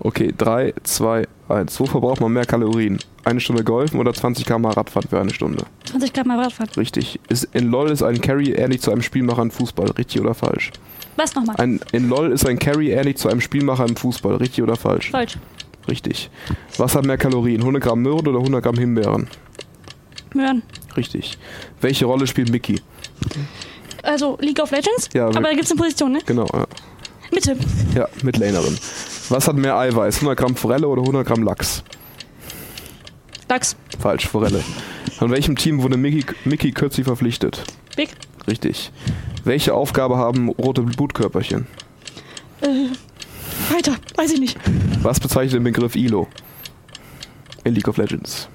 [0.00, 1.80] Okay, 3, 2, 1.
[1.80, 2.98] Wo verbraucht man mehr Kalorien?
[3.24, 5.64] Eine Stunde Golfen oder 20 km Radfahren für eine Stunde?
[5.86, 6.70] 20 km Radfahren.
[6.76, 7.18] Richtig.
[7.28, 9.90] Ist, in LOL ist ein Carry ähnlich zu einem Spielmacher im Fußball.
[9.92, 10.70] Richtig oder falsch?
[11.16, 11.56] Was nochmal?
[11.56, 14.36] Ein, in LOL ist ein Carry ähnlich zu einem Spielmacher im Fußball.
[14.36, 15.10] Richtig oder falsch?
[15.10, 15.36] Falsch.
[15.88, 16.30] Richtig.
[16.76, 17.60] Was hat mehr Kalorien?
[17.60, 19.26] 100 Gramm Möhren oder 100 Gramm Himbeeren?
[20.34, 20.62] Möhren.
[20.96, 21.38] Richtig.
[21.80, 22.80] Welche Rolle spielt Mickey?
[24.02, 25.08] Also League of Legends?
[25.12, 26.20] Ja, aber da gibt es eine Position, ne?
[26.24, 26.66] Genau, ja.
[27.32, 27.56] Mitte.
[27.94, 28.78] Ja, Midlanerin.
[29.28, 30.16] Was hat mehr Eiweiß?
[30.16, 31.82] 100 Gramm Forelle oder 100 Gramm Lachs?
[33.48, 33.76] Lachs.
[33.98, 34.62] Falsch, Forelle.
[35.18, 37.62] Von welchem Team wurde Mickey, Mickey kürzlich verpflichtet?
[37.96, 38.10] Big.
[38.46, 38.92] Richtig.
[39.44, 41.66] Welche Aufgabe haben rote Blutkörperchen?
[42.60, 42.66] Äh,
[43.74, 43.96] weiter.
[44.16, 44.58] Weiß ich nicht.
[45.02, 46.28] Was bezeichnet den Begriff ILO?
[47.64, 48.48] In League of Legends.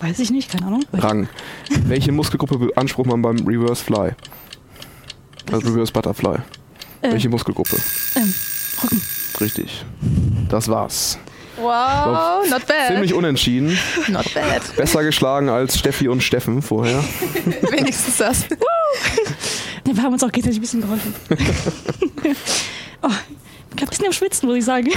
[0.00, 0.84] Weiß ich nicht, keine Ahnung.
[0.92, 1.28] Rang.
[1.86, 4.12] Welche Muskelgruppe beansprucht man beim Reverse Fly?
[5.50, 6.38] Also Reverse Butterfly.
[7.02, 7.76] Äh, Welche Muskelgruppe?
[8.16, 8.34] ähm,
[8.82, 9.02] Rücken.
[9.40, 9.84] Richtig.
[10.48, 11.18] Das war's.
[11.56, 12.88] Wow, not bad.
[12.88, 13.78] Ziemlich unentschieden.
[14.08, 14.62] Not bad.
[14.76, 17.02] Besser geschlagen als Steffi und Steffen vorher.
[17.70, 18.44] Wenigstens das.
[19.84, 21.14] Wir haben uns auch gegenseitig ein bisschen geholfen.
[23.02, 24.88] oh, ich bin ein bisschen am Schwitzen, muss ich sagen.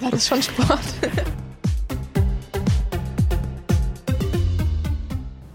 [0.00, 0.80] Ja, das ist schon Sport.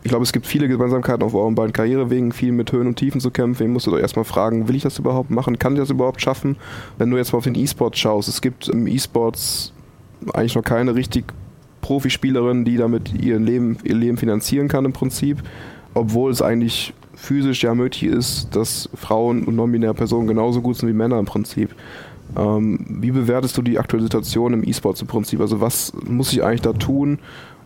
[0.03, 3.21] Ich glaube, es gibt viele Gemeinsamkeiten auf euren beiden Karrierewegen, viel mit Höhen und Tiefen
[3.21, 3.63] zu kämpfen.
[3.63, 5.57] Ihr musstet euch erstmal fragen, will ich das überhaupt machen?
[5.57, 6.57] Kann ich das überhaupt schaffen?
[6.97, 9.71] Wenn du jetzt mal auf den E-Sport schaust, es gibt im E-Sports
[10.33, 11.25] eigentlich noch keine richtig
[11.81, 15.41] Profispielerin, die damit ihr Leben, ihr Leben finanzieren kann im Prinzip,
[15.93, 20.89] obwohl es eigentlich physisch ja möglich ist, dass Frauen und non-binäre Personen genauso gut sind
[20.89, 21.73] wie Männer im Prinzip.
[22.35, 25.39] Ähm, wie bewertest du die aktuelle Situation im E-Sports im Prinzip?
[25.39, 27.19] Also was muss ich eigentlich da tun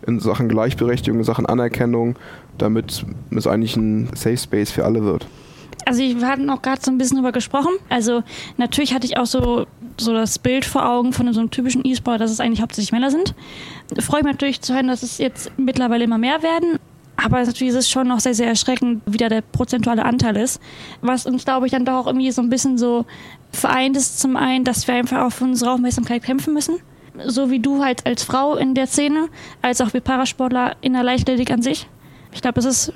[0.08, 2.16] in Sachen Gleichberechtigung, in Sachen Anerkennung,
[2.58, 5.28] damit es eigentlich ein Safe Space für alle wird?
[5.86, 7.72] Also wir hatten auch gerade so ein bisschen drüber gesprochen.
[7.90, 8.24] Also
[8.58, 9.68] natürlich hatte ich auch so,
[9.98, 13.12] so das Bild vor Augen von so einem typischen E-Sport, dass es eigentlich hauptsächlich Männer
[13.12, 13.36] sind.
[14.00, 16.80] Freue mich natürlich zu hören, dass es jetzt mittlerweile immer mehr werden.
[17.16, 20.62] Aber natürlich ist es schon noch sehr, sehr erschreckend, wie da der prozentuale Anteil ist.
[21.02, 23.06] Was uns, glaube ich, dann doch auch irgendwie so ein bisschen so
[23.52, 26.76] vereint ist, zum einen, dass wir einfach auf unsere Aufmerksamkeit kämpfen müssen.
[27.26, 29.28] So wie du halt als Frau in der Szene,
[29.62, 31.88] als auch wir Parasportler in der Leichtathletik an sich.
[32.32, 32.94] Ich glaube, das ist,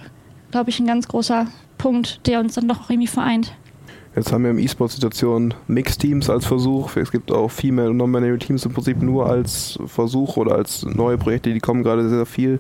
[0.52, 3.54] glaube ich, ein ganz großer Punkt, der uns dann doch irgendwie vereint.
[4.14, 6.98] Jetzt haben wir im E-Sport-Situation Mixed-Teams als Versuch.
[6.98, 11.18] Es gibt auch Female- und Non-Binary Teams im Prinzip nur als Versuch oder als neue
[11.18, 12.60] Projekte, die kommen gerade sehr viel.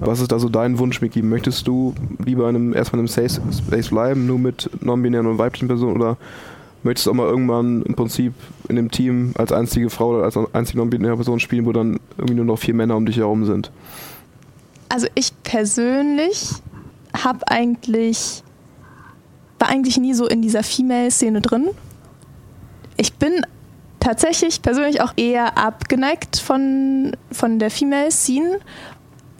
[0.00, 1.22] Was ist da so dein Wunsch, Miki?
[1.22, 5.38] Möchtest du lieber in einem, erstmal in einem Safe Space bleiben, nur mit non-binären und
[5.38, 6.18] weiblichen Personen oder
[6.82, 8.34] möchtest du auch mal irgendwann im Prinzip
[8.70, 12.34] in dem Team als einzige Frau oder als einzige non-binäre Person spielen, wo dann irgendwie
[12.34, 13.70] nur noch vier Männer um dich herum sind?
[14.88, 16.52] Also ich persönlich
[17.12, 18.42] habe eigentlich
[19.60, 21.68] war eigentlich nie so in dieser Female-Szene drin.
[22.96, 23.44] Ich bin
[24.00, 28.58] tatsächlich persönlich auch eher abgeneigt von, von der Female-Scene,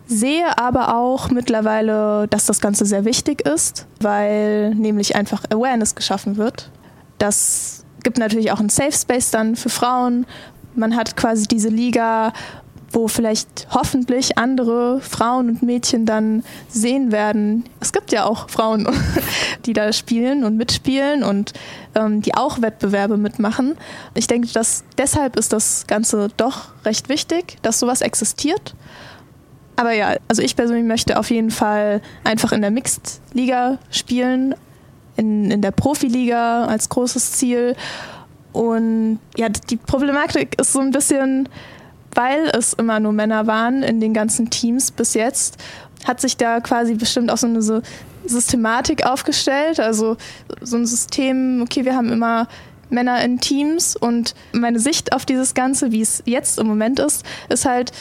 [0.07, 6.37] sehe aber auch mittlerweile, dass das Ganze sehr wichtig ist, weil nämlich einfach Awareness geschaffen
[6.37, 6.71] wird.
[7.19, 10.27] Das gibt natürlich auch einen Safe Space dann für Frauen.
[10.75, 12.33] Man hat quasi diese Liga,
[12.93, 17.65] wo vielleicht hoffentlich andere Frauen und Mädchen dann sehen werden.
[17.81, 18.89] Es gibt ja auch Frauen,
[19.67, 21.53] die da spielen und mitspielen und
[21.95, 23.77] ähm, die auch Wettbewerbe mitmachen.
[24.15, 28.75] Ich denke, dass deshalb ist das Ganze doch recht wichtig, dass sowas existiert.
[29.77, 34.55] Aber ja, also ich persönlich möchte auf jeden Fall einfach in der Mixed-Liga spielen,
[35.17, 37.77] in, in der Profiliga als großes Ziel.
[38.53, 41.49] Und ja, die Problematik ist so ein bisschen,
[42.15, 45.57] weil es immer nur Männer waren in den ganzen Teams bis jetzt,
[46.05, 47.63] hat sich da quasi bestimmt auch so eine
[48.27, 49.81] Systematik aufgestellt.
[49.81, 50.17] Also
[50.61, 52.49] so ein System, okay, wir haben immer
[52.89, 57.25] Männer in Teams und meine Sicht auf dieses Ganze, wie es jetzt im Moment ist,
[57.49, 57.93] ist halt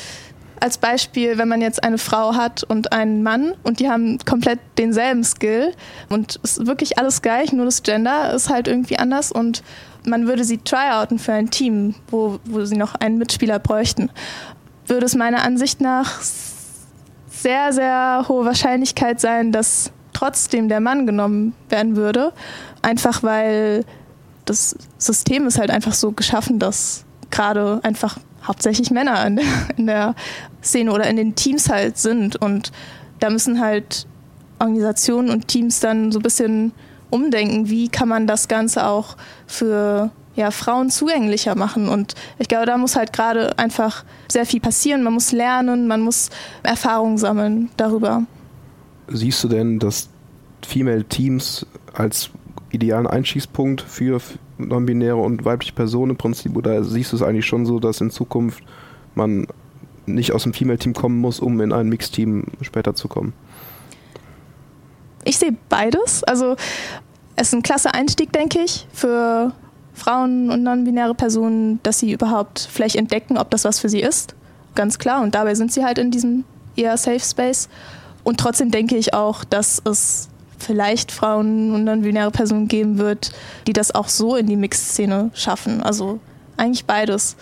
[0.62, 4.60] als Beispiel, wenn man jetzt eine Frau hat und einen Mann und die haben komplett
[4.78, 5.74] denselben Skill
[6.10, 9.63] und es ist wirklich alles gleich, nur das Gender ist halt irgendwie anders und
[10.06, 14.10] man würde sie tryouten für ein Team, wo, wo sie noch einen Mitspieler bräuchten,
[14.88, 21.54] würde es meiner Ansicht nach sehr, sehr hohe Wahrscheinlichkeit sein, dass trotzdem der Mann genommen
[21.69, 22.34] werden würde.
[22.82, 23.86] Einfach weil
[24.45, 29.45] das System ist halt einfach so geschaffen, dass gerade einfach hauptsächlich Männer in der,
[29.78, 30.15] in der
[30.63, 32.36] Szene oder in den Teams halt sind.
[32.36, 32.71] Und
[33.19, 34.08] da müssen halt
[34.60, 36.71] Organisationen und Teams dann so ein bisschen
[37.10, 41.89] umdenken, wie kann man das Ganze auch für ja, Frauen zugänglicher machen.
[41.89, 45.04] Und ich glaube, da muss halt gerade einfach sehr viel passieren.
[45.04, 46.30] Man muss lernen, man muss
[46.63, 48.23] Erfahrungen sammeln darüber.
[49.08, 50.10] Siehst du denn, dass
[50.65, 52.30] Female Teams als
[52.71, 54.21] idealen Einschießpunkt für
[54.60, 56.56] non-binäre und weibliche Personen im Prinzip?
[56.56, 58.63] Oder siehst du es eigentlich schon so, dass in Zukunft
[59.15, 59.48] man
[60.06, 63.34] nicht aus dem Female-Team kommen muss, um in ein Mixed-Team später zu kommen?
[65.24, 66.24] Ich sehe beides.
[66.24, 66.56] Also
[67.36, 69.54] es ist ein klasse Einstieg, denke ich, für
[69.93, 74.36] Frauen und non-binäre Personen, dass sie überhaupt vielleicht entdecken, ob das was für sie ist.
[74.76, 75.22] Ganz klar.
[75.22, 76.45] Und dabei sind sie halt in diesem
[76.76, 77.69] eher Safe Space.
[78.24, 83.32] Und trotzdem denke ich auch, dass es vielleicht Frauen und non-binäre Personen geben wird,
[83.67, 85.82] die das auch so in die Mix-Szene schaffen.
[85.82, 86.19] Also
[86.58, 87.36] eigentlich beides.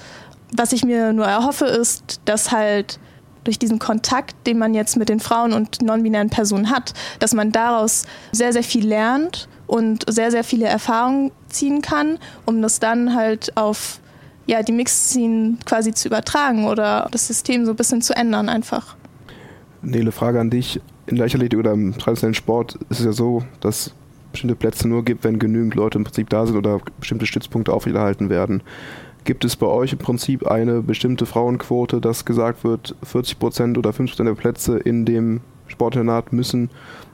[0.53, 2.99] Was ich mir nur erhoffe, ist, dass halt
[3.43, 7.51] durch diesen Kontakt, den man jetzt mit den Frauen und non-binären Personen hat, dass man
[7.51, 13.15] daraus sehr, sehr viel lernt und sehr, sehr viele Erfahrungen ziehen kann, um das dann
[13.15, 13.99] halt auf
[14.47, 18.95] ja, die Mix-Szenen quasi zu übertragen oder das System so ein bisschen zu ändern einfach.
[19.81, 20.81] Nele, Frage an dich.
[21.07, 23.93] In Leichtathletik oder im traditionellen Sport ist es ja so, dass
[24.31, 28.29] bestimmte Plätze nur gibt, wenn genügend Leute im Prinzip da sind oder bestimmte Stützpunkte aufrechterhalten
[28.29, 28.61] werden.
[29.23, 33.93] Gibt es bei euch im Prinzip eine bestimmte Frauenquote, dass gesagt wird, 40 Prozent oder
[33.93, 36.69] 50 Prozent der Plätze in dem Sportinternat müssen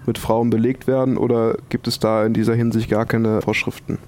[0.06, 4.00] mit Frauen belegt werden oder gibt es da in dieser Hinsicht gar keine Vorschriften?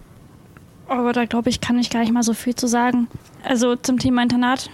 [0.88, 3.08] Aber da glaube ich, kann ich gar nicht mal so viel zu sagen.
[3.43, 4.69] Also zum Thema Internat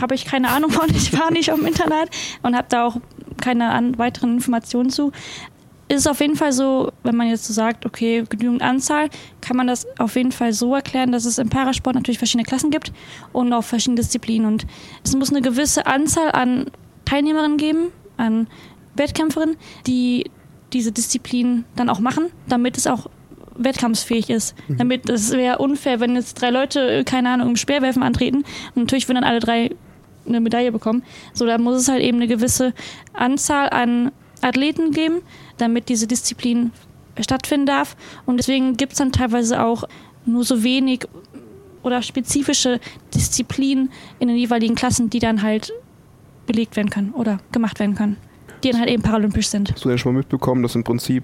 [0.00, 0.88] habe ich keine Ahnung von.
[0.90, 2.08] Ich war nicht auf dem Internat
[2.42, 2.96] und habe da auch
[3.40, 5.12] keine an, weiteren Informationen zu.
[5.88, 9.10] Ist auf jeden Fall so, wenn man jetzt so sagt, okay, genügend Anzahl,
[9.42, 12.70] kann man das auf jeden Fall so erklären, dass es im Parasport natürlich verschiedene Klassen
[12.70, 12.92] gibt
[13.32, 14.46] und auch verschiedene Disziplinen.
[14.46, 14.66] Und
[15.04, 16.70] es muss eine gewisse Anzahl an
[17.04, 18.46] Teilnehmerinnen geben, an
[18.96, 20.30] Wettkämpferinnen, die
[20.72, 23.08] diese Disziplin dann auch machen, damit es auch
[23.56, 24.54] wettkampfsfähig ist.
[24.68, 24.78] Mhm.
[24.78, 28.38] Damit es wäre unfair, wenn jetzt drei Leute, keine Ahnung, im Speerwerfen antreten
[28.74, 29.70] und natürlich würden dann alle drei
[30.26, 31.02] eine Medaille bekommen.
[31.32, 32.72] So, da muss es halt eben eine gewisse
[33.12, 35.22] Anzahl an Athleten geben,
[35.58, 36.72] damit diese Disziplin
[37.20, 37.96] stattfinden darf.
[38.26, 39.84] Und deswegen gibt es dann teilweise auch
[40.26, 41.06] nur so wenig
[41.82, 42.80] oder spezifische
[43.14, 45.72] Disziplinen in den jeweiligen Klassen, die dann halt
[46.46, 48.16] belegt werden können oder gemacht werden können,
[48.62, 49.72] die dann halt eben paralympisch sind.
[49.72, 51.22] Hast du ja schon mal mitbekommen, dass im Prinzip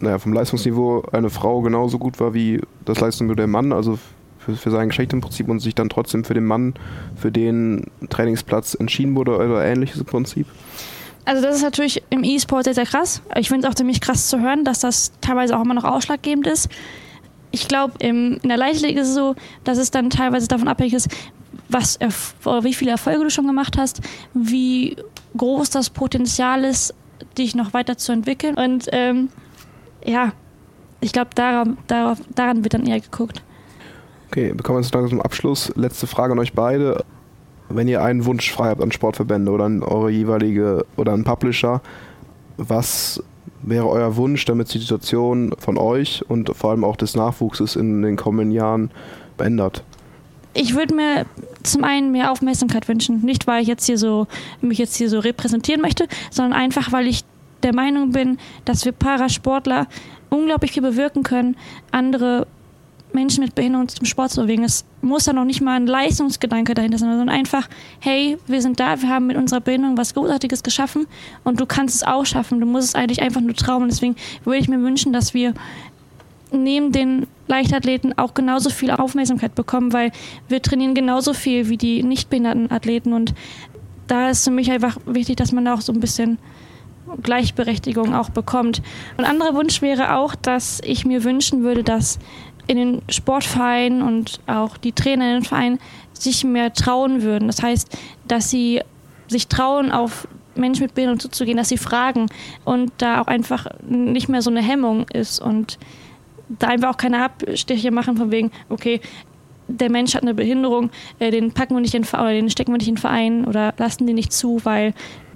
[0.00, 3.98] naja, vom Leistungsniveau eine Frau genauso gut war wie das Leistungsniveau der Mann, also
[4.44, 6.74] für, für sein Geschlecht im Prinzip und sich dann trotzdem für den Mann,
[7.16, 10.46] für den Trainingsplatz entschieden wurde oder ähnliches im Prinzip?
[11.24, 13.22] Also das ist natürlich im E-Sport sehr, sehr krass.
[13.36, 16.46] Ich finde es auch ziemlich krass zu hören, dass das teilweise auch immer noch ausschlaggebend
[16.46, 16.68] ist.
[17.52, 21.08] Ich glaube, in der Leichtathletik ist es so, dass es dann teilweise davon abhängig ist,
[21.68, 24.00] was wie viele Erfolge du schon gemacht hast,
[24.34, 24.96] wie
[25.36, 26.94] groß das Potenzial ist,
[27.38, 28.56] dich noch weiter zu entwickeln.
[28.56, 29.28] Und ähm,
[30.04, 30.32] ja,
[31.00, 33.42] ich glaube, daran, daran wird dann eher geguckt.
[34.32, 35.70] Okay, wir kommen jetzt langsam zum Abschluss.
[35.76, 37.04] Letzte Frage an euch beide.
[37.68, 41.82] Wenn ihr einen Wunsch frei habt an Sportverbände oder an eure jeweilige oder an Publisher,
[42.56, 43.22] was
[43.60, 48.00] wäre euer Wunsch, damit die Situation von euch und vor allem auch des Nachwuchses in
[48.00, 48.90] den kommenden Jahren
[49.36, 49.84] ändert?
[50.54, 51.26] Ich würde mir
[51.62, 53.20] zum einen mehr Aufmerksamkeit wünschen.
[53.20, 54.28] Nicht, weil ich jetzt hier so,
[54.62, 57.22] mich jetzt hier so repräsentieren möchte, sondern einfach, weil ich
[57.62, 59.88] der Meinung bin, dass wir Parasportler
[60.30, 61.54] unglaublich viel bewirken können,
[61.90, 62.46] andere
[63.14, 64.64] Menschen mit Behinderung zum Sport zu bewegen.
[64.64, 67.68] Es muss da noch nicht mal ein Leistungsgedanke dahinter sein, sondern einfach,
[68.00, 71.06] hey, wir sind da, wir haben mit unserer Behinderung was Großartiges geschaffen
[71.44, 72.60] und du kannst es auch schaffen.
[72.60, 73.88] Du musst es eigentlich einfach nur trauen.
[73.88, 75.54] Deswegen würde ich mir wünschen, dass wir
[76.52, 80.12] neben den Leichtathleten auch genauso viel Aufmerksamkeit bekommen, weil
[80.48, 83.34] wir trainieren genauso viel wie die nicht behinderten Athleten und
[84.06, 86.38] da ist für mich einfach wichtig, dass man da auch so ein bisschen
[87.22, 88.82] Gleichberechtigung auch bekommt.
[89.16, 92.18] Ein anderer Wunsch wäre auch, dass ich mir wünschen würde, dass
[92.72, 95.78] in den Sportvereinen und auch die Trainer in den Vereinen
[96.12, 97.46] sich mehr trauen würden.
[97.46, 98.80] Das heißt, dass sie
[99.28, 102.26] sich trauen, auf Menschen mit Behinderung zuzugehen, dass sie fragen
[102.64, 105.78] und da auch einfach nicht mehr so eine Hemmung ist und
[106.48, 109.00] da einfach auch keine Abstiche machen von wegen, okay,
[109.68, 112.78] der Mensch hat eine Behinderung, äh, den packen wir nicht in oder den stecken wir
[112.78, 114.92] nicht in den Verein oder lassen den nicht zu, weil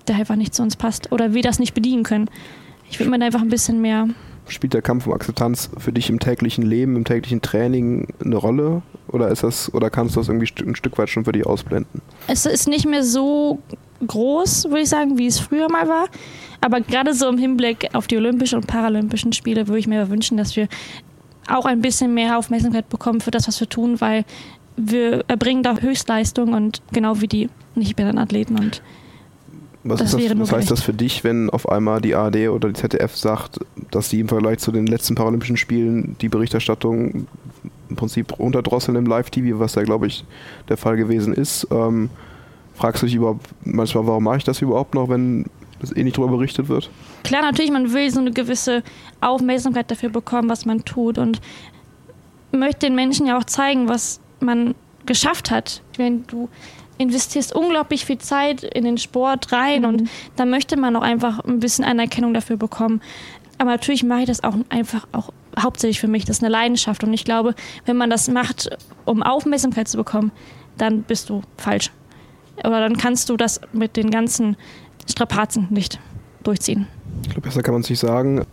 [0.08, 2.28] der einfach nicht zu uns passt oder wir das nicht bedienen können.
[2.90, 4.08] Ich würde mir da einfach ein bisschen mehr
[4.48, 8.82] spielt der Kampf um Akzeptanz für dich im täglichen Leben, im täglichen Training eine Rolle?
[9.08, 12.02] Oder ist das, oder kannst du das irgendwie ein Stück weit schon für dich ausblenden?
[12.26, 13.60] Es ist nicht mehr so
[14.06, 16.06] groß, würde ich sagen, wie es früher mal war.
[16.60, 20.36] Aber gerade so im Hinblick auf die Olympischen und Paralympischen Spiele würde ich mir wünschen,
[20.36, 20.68] dass wir
[21.48, 24.24] auch ein bisschen mehr Aufmerksamkeit bekommen für das, was wir tun, weil
[24.76, 28.82] wir erbringen da Höchstleistung und genau wie die nicht behinderten Athleten und
[29.88, 32.74] was, das das, was heißt das für dich, wenn auf einmal die ARD oder die
[32.74, 37.26] ZDF sagt, dass sie im Vergleich zu den letzten Paralympischen Spielen die Berichterstattung
[37.88, 40.24] im Prinzip runterdrosseln im Live-TV, was da glaube ich
[40.68, 41.66] der Fall gewesen ist?
[41.70, 42.10] Ähm,
[42.74, 45.46] fragst du dich überhaupt manchmal, warum mache ich das überhaupt noch, wenn
[45.80, 46.90] das eh nicht darüber berichtet wird?
[47.24, 48.82] Klar, natürlich, man will so eine gewisse
[49.20, 51.40] Aufmerksamkeit dafür bekommen, was man tut und
[52.52, 54.74] möchte den Menschen ja auch zeigen, was man
[55.06, 55.82] geschafft hat.
[55.96, 56.48] Wenn du
[56.98, 59.88] investierst unglaublich viel Zeit in den Sport rein mhm.
[59.88, 63.00] und da möchte man auch einfach ein bisschen Anerkennung dafür bekommen.
[63.58, 66.24] Aber natürlich mache ich das auch einfach auch hauptsächlich für mich.
[66.24, 67.54] Das ist eine Leidenschaft und ich glaube,
[67.86, 68.68] wenn man das macht,
[69.04, 70.30] um Aufmerksamkeit zu bekommen,
[70.76, 71.90] dann bist du falsch.
[72.58, 74.56] Oder dann kannst du das mit den ganzen
[75.08, 75.98] Strapazen nicht.
[76.42, 76.86] durchziehen.
[77.22, 78.44] Ich glaube, besser kann man es nicht sagen.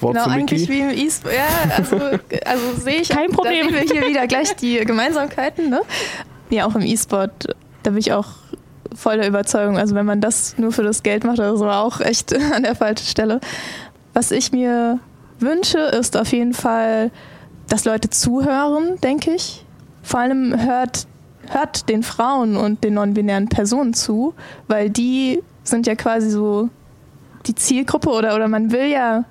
[0.00, 1.34] Wort genau, eigentlich wie im E-Sport.
[1.34, 1.96] Ja, also,
[2.44, 3.08] also sehe ich.
[3.08, 3.68] Kein Problem.
[3.68, 5.70] Da sehen wir hier wieder gleich die Gemeinsamkeiten.
[5.70, 5.82] Ne?
[6.50, 8.26] Ja, auch im E-Sport, da bin ich auch
[8.94, 9.78] voll der Überzeugung.
[9.78, 12.74] Also wenn man das nur für das Geld macht, das war auch echt an der
[12.74, 13.40] falschen Stelle.
[14.12, 14.98] Was ich mir
[15.38, 17.10] wünsche, ist auf jeden Fall,
[17.68, 19.64] dass Leute zuhören, denke ich.
[20.02, 21.06] Vor allem hört,
[21.48, 24.34] hört den Frauen und den non-binären Personen zu,
[24.68, 26.68] weil die sind ja quasi so
[27.46, 29.24] die Zielgruppe oder, oder man will ja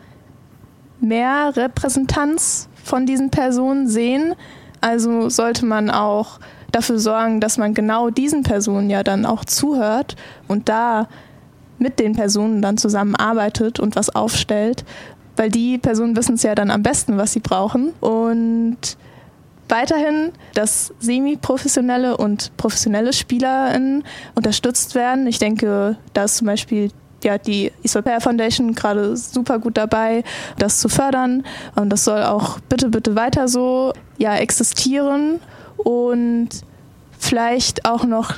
[0.99, 4.35] mehr Repräsentanz von diesen Personen sehen.
[4.79, 6.39] Also sollte man auch
[6.71, 10.15] dafür sorgen, dass man genau diesen Personen ja dann auch zuhört
[10.47, 11.07] und da
[11.77, 14.85] mit den Personen dann zusammenarbeitet und was aufstellt,
[15.35, 17.93] weil die Personen wissen es ja dann am besten, was sie brauchen.
[17.99, 18.97] Und
[19.67, 24.03] weiterhin, dass semi-professionelle und professionelle SpielerInnen
[24.35, 25.25] unterstützt werden.
[25.25, 26.91] Ich denke, da ist zum Beispiel
[27.23, 30.23] ja, die Isopea Foundation gerade super gut dabei,
[30.57, 31.43] das zu fördern.
[31.75, 35.39] Und das soll auch bitte, bitte weiter so ja, existieren
[35.83, 36.49] und
[37.19, 38.35] vielleicht auch noch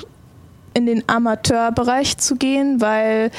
[0.73, 3.31] in den Amateurbereich zu gehen, weil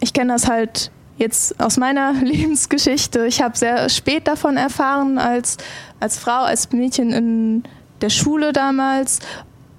[0.00, 3.26] ich kenne das halt jetzt aus meiner Lebensgeschichte.
[3.26, 5.58] Ich habe sehr spät davon erfahren, als,
[6.00, 7.62] als Frau, als Mädchen in
[8.00, 9.20] der Schule damals.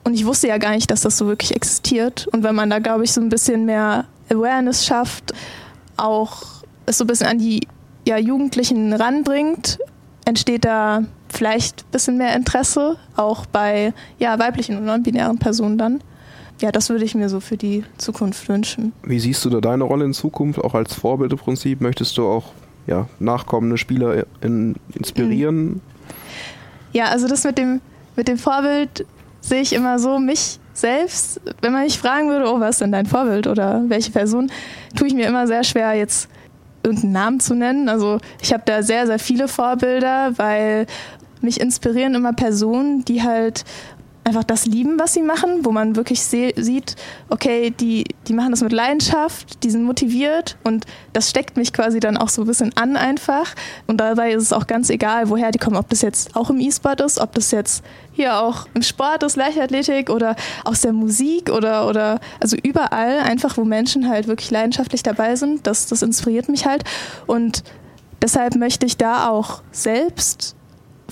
[0.03, 2.27] Und ich wusste ja gar nicht, dass das so wirklich existiert.
[2.31, 5.33] Und wenn man da, glaube ich, so ein bisschen mehr Awareness schafft,
[5.97, 6.43] auch
[6.85, 7.67] es so ein bisschen an die
[8.05, 9.79] ja, Jugendlichen ranbringt,
[10.25, 16.01] entsteht da vielleicht ein bisschen mehr Interesse, auch bei ja, weiblichen und non-binären Personen dann.
[16.61, 18.93] Ja, das würde ich mir so für die Zukunft wünschen.
[19.03, 21.81] Wie siehst du da deine Rolle in Zukunft, auch als Vorbild im Prinzip?
[21.81, 22.51] Möchtest du auch
[22.85, 25.81] ja, nachkommende Spieler in, inspirieren?
[26.93, 27.81] Ja, also das mit dem,
[28.15, 29.05] mit dem Vorbild
[29.39, 32.91] sehe ich immer so, mich selbst, wenn man mich fragen würde, oh, was ist denn
[32.91, 34.51] dein Vorbild oder welche Person,
[34.95, 36.29] tue ich mir immer sehr schwer, jetzt
[36.83, 37.89] irgendeinen Namen zu nennen.
[37.89, 40.87] Also ich habe da sehr, sehr viele Vorbilder, weil
[41.43, 43.65] mich inspirieren immer Personen, die halt
[44.23, 46.95] einfach das lieben, was sie machen, wo man wirklich sieht,
[47.29, 51.99] okay, die, die machen das mit Leidenschaft, die sind motiviert und das steckt mich quasi
[51.99, 53.55] dann auch so ein bisschen an einfach.
[53.87, 56.59] Und dabei ist es auch ganz egal, woher die kommen, ob das jetzt auch im
[56.59, 61.49] E-Sport ist, ob das jetzt hier auch im Sport ist, Leichtathletik oder aus der Musik
[61.49, 66.47] oder, oder also überall einfach, wo Menschen halt wirklich leidenschaftlich dabei sind, das, das inspiriert
[66.47, 66.83] mich halt.
[67.25, 67.63] Und
[68.21, 70.55] deshalb möchte ich da auch selbst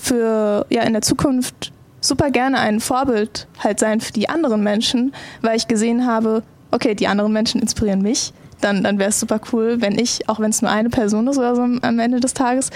[0.00, 5.12] für ja in der Zukunft super gerne ein Vorbild halt sein für die anderen Menschen,
[5.42, 8.32] weil ich gesehen habe, okay, die anderen Menschen inspirieren mich.
[8.60, 11.38] Dann, dann wäre es super cool, wenn ich, auch wenn es nur eine Person ist
[11.38, 12.70] oder so am Ende des Tages,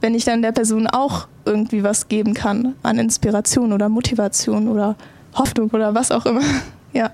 [0.00, 4.96] wenn ich dann der Person auch irgendwie was geben kann an Inspiration oder Motivation oder
[5.34, 6.42] Hoffnung oder was auch immer.
[6.92, 7.10] ja.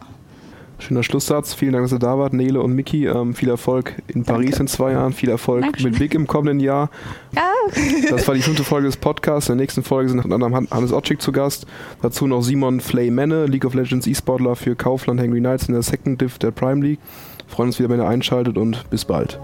[0.78, 1.54] Schöner Schlusssatz.
[1.54, 3.06] Vielen Dank, dass ihr da wart, Nele und Miki.
[3.06, 4.62] Ähm, viel Erfolg in Paris Danke.
[4.62, 5.12] in zwei Jahren.
[5.12, 5.90] Viel Erfolg Dankeschön.
[5.90, 6.90] mit Big im kommenden Jahr.
[7.34, 7.42] Ja.
[8.10, 9.50] Das war die fünfte Folge des Podcasts.
[9.50, 11.66] In der nächsten Folge sind unter anderem Hannes Otschik zu Gast.
[12.00, 16.20] Dazu noch Simon Flaymenne, League of Legends E-Sportler für Kaufland Hangry Knights in der Second
[16.20, 17.00] Div der Prime League.
[17.46, 19.38] Wir freuen uns wieder, wenn ihr einschaltet und bis bald.